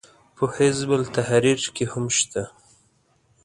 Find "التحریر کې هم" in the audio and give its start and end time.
0.99-2.05